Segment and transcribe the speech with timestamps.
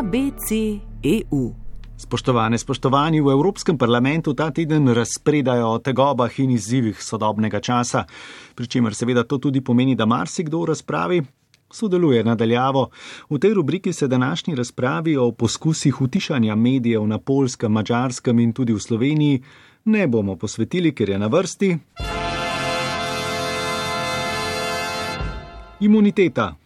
[0.00, 1.54] ABC.eu.
[1.96, 8.06] Spoštovane, spoštovani, v Evropskem parlamentu ta teden razpredajo o tegobah in izzivih sodobnega časa,
[8.56, 11.18] pri čemer seveda to tudi pomeni, da marsikdo v razpravi
[11.68, 12.88] sodeluje nadaljavo.
[13.28, 18.72] V tej rubriki se današnji razpravi o poskusih utišanja medijev na polskem, mačarskem in tudi
[18.72, 19.42] v Sloveniji
[19.84, 21.78] ne bomo posvetili, ker je na vrsti.
[25.80, 26.59] Imuniteta.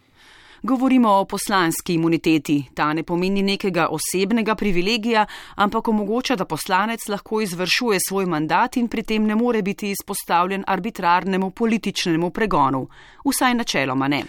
[0.65, 2.63] Govorimo o poslanski imuniteti.
[2.73, 8.87] Ta ne pomeni nekega osebnega privilegija, ampak omogoča, da poslanec lahko izvršuje svoj mandat in
[8.87, 12.87] pri tem ne more biti izpostavljen arbitrarnemu političnemu pregonu.
[13.25, 14.23] Vsaj načeloma ne.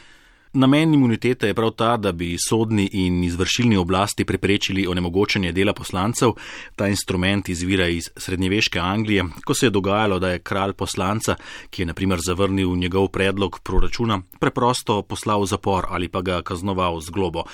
[0.57, 6.33] Namen imunitete je prav ta, da bi sodni in izvršilni oblasti preprečili onemogočanje dela poslancev.
[6.77, 11.37] Ta instrument izvira iz srednjeveške Anglije, ko se je dogajalo, da je kralj poslanca,
[11.71, 17.01] ki je naprimer zavrnil njegov predlog proračuna, preprosto poslal v zapor ali pa ga kaznoval
[17.01, 17.45] z globo.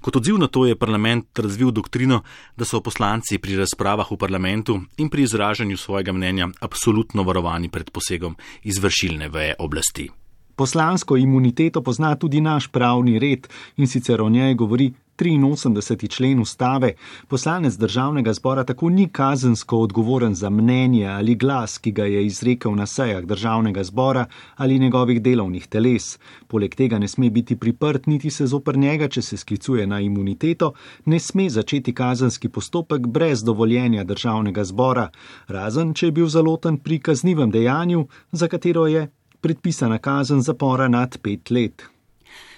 [0.00, 2.22] Kot odziv na to je parlament razvil doktrino,
[2.56, 7.90] da so poslanci pri razpravah v parlamentu in pri izražanju svojega mnenja absolutno varovani pred
[7.90, 10.10] posegom izvršilne veje oblasti.
[10.56, 16.08] Poslansko imuniteto pozna tudi naš pravni red in sicer o njej govori 83.
[16.08, 16.92] člen ustave.
[17.28, 22.74] Poslanec državnega zbora tako ni kazensko odgovoren za mnenje ali glas, ki ga je izrekel
[22.74, 26.18] na sejah državnega zbora ali njegovih delovnih teles.
[26.46, 30.72] Poleg tega ne sme biti priprt niti se zopr njega, če se sklicuje na imuniteto,
[31.04, 35.10] ne sme začeti kazenski postopek brez dovoljenja državnega zbora,
[35.48, 39.08] razen če je bil zaloten pri kaznivem dejanju, za katero je
[39.44, 41.84] predpisana kazen zapora nad pet let.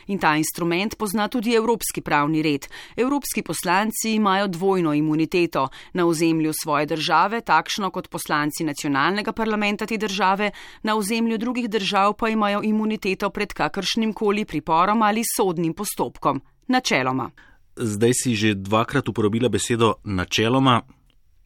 [0.06, 2.68] In ta instrument pozna tudi evropski pravni red.
[2.96, 9.98] Evropski poslanci imajo dvojno imuniteto na ozemlju svoje države, takšno kot poslanci nacionalnega parlamenta te
[9.98, 10.50] države,
[10.82, 16.40] na ozemlju drugih držav pa imajo imuniteto pred kakršnim koli priporom ali sodnim postopkom.
[16.68, 17.30] Načeloma.
[17.76, 20.82] Zdaj si že dvakrat uporabila besedo načeloma,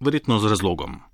[0.01, 1.10] verjetno z razlogom.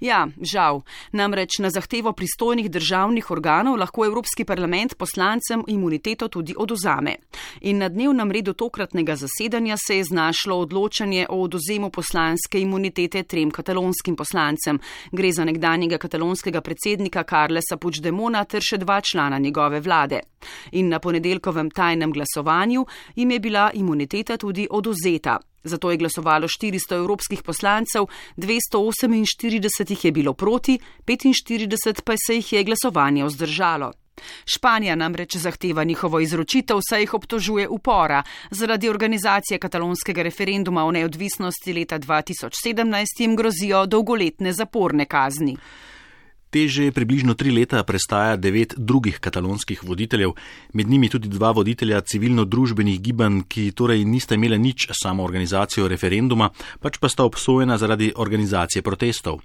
[0.00, 0.82] Ja, žal.
[1.12, 7.16] Namreč na zahtevo pristojnih državnih organov lahko Evropski parlament poslancem imuniteto tudi oduzame.
[7.60, 13.50] In na dnevnem redu tokratnega zasedanja se je znašlo odločanje o oduzemu poslanske imunitete trem
[13.50, 14.78] katalonskim poslancem.
[15.12, 20.20] Gre za nekdanjega katalonskega predsednika Karlesa Puigdemona ter še dva člana njegove vlade.
[20.72, 22.86] In na ponedeljkovem tajnem glasovanju
[23.16, 25.38] jim je bila imuniteta tudi oduzeta.
[25.64, 32.52] Zato je glasovalo 400 evropskih poslancev, 248 jih je bilo proti, 45 pa se jih
[32.52, 33.92] je glasovanje vzdržalo.
[34.44, 38.22] Španija namreč zahteva njihovo izročitev, saj jih obtožuje upora.
[38.50, 45.56] Zaradi organizacije katalonskega referenduma o neodvisnosti leta 2017 jim grozijo dolgoletne zaporne kazni.
[46.50, 50.30] Te že približno tri leta prestaja devet drugih katalonskih voditeljev,
[50.72, 56.48] med njimi tudi dva voditelja civilno-družbenih gibanj, ki torej nista imela nič samo organizacijo referenduma,
[56.80, 59.42] pač pa sta obsojena zaradi organizacije protestov.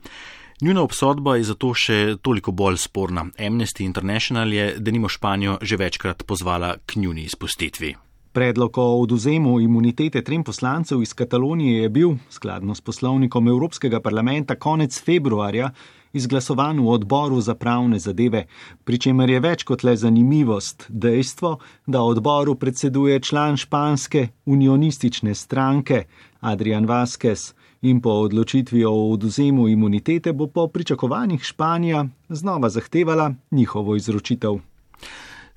[0.62, 3.26] Njuna obsodba je zato še toliko bolj sporna.
[3.36, 7.96] Amnesty International je denimo Španijo že večkrat pozvala k njuni izpustitvi.
[8.34, 14.56] Predlog o oduzemu imunitete trem poslancev iz Katalonije je bil, skladno s poslovnikom Evropskega parlamenta,
[14.56, 15.70] konec februarja
[16.14, 18.46] izglasovan v odboru za pravne zadeve,
[18.84, 26.04] pri čemer je več kot le zanimivost dejstvo, da odboru predseduje član španske unionistične stranke
[26.42, 33.96] Adrian Vasquez in po odločitvi o oduzemu imunitete bo po pričakovanjih Španija znova zahtevala njihovo
[33.96, 34.73] izročitev.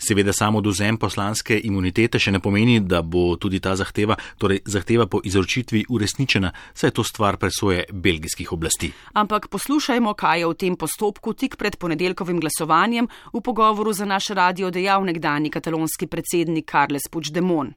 [0.07, 5.09] Seveda samo oduzem poslanske imunitete še ne pomeni, da bo tudi ta zahteva, torej zahteva
[5.11, 8.93] po izročitvi, uresničena, saj je to stvar presoje belgijskih oblasti.
[9.19, 14.31] Ampak poslušajmo, kaj je v tem postopku tik pred ponedeljkovim glasovanjem v pogovoru za naš
[14.39, 17.75] radio dejal nekdani katalonski predsednik Carles Puigdemont.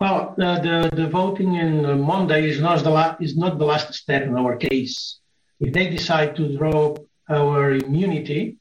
[0.00, 3.92] Well, uh, the, the voting in Monday is not, the la- is not the last
[3.92, 5.20] step in our case.
[5.60, 8.56] If they decide to drop our immunity,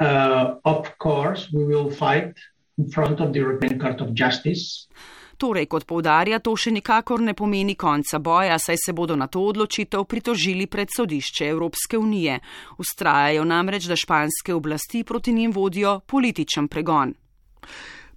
[0.00, 2.34] uh, of course, we will fight
[2.78, 4.88] in front of the European Court of Justice.
[5.36, 9.42] Torej, kot povdarja, to še nikakor ne pomeni konca boja, saj se bodo na to
[9.42, 12.38] odločitev pritožili pred sodišče Evropske unije.
[12.78, 17.16] Ustrajajo namreč, da španske oblasti proti njim vodijo političen pregon.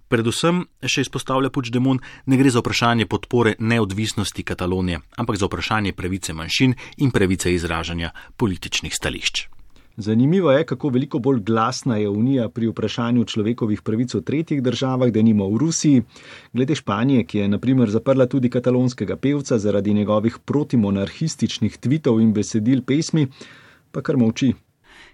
[0.06, 6.30] Predvsem, še izpostavlja Puigdemont, ne gre za vprašanje podpore neodvisnosti Katalonije, ampak za vprašanje pravice
[6.30, 9.55] manjšin in pravice izražanja političnih stališč.
[9.96, 15.10] Zanimivo je, kako veliko bolj glasna je Unija pri vprašanju človekovih pravic v tretjih državah,
[15.10, 16.02] da nimo v Rusiji.
[16.52, 22.82] Glede Španije, ki je naprimer zaprla tudi katalonskega pevca zaradi njegovih protimonarhističnih tvitev in besedil
[22.82, 23.26] pesmi,
[23.92, 24.52] pa kar molči.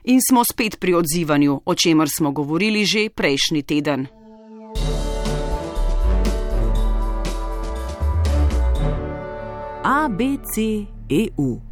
[0.05, 4.07] In smo spet pri odzivanju, o čemer smo govorili že prejšnji teden.
[9.85, 10.59] ABC
[11.11, 11.72] EU.